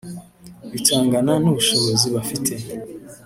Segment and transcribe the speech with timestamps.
[0.71, 2.53] bitangana n’ubushobozi bafite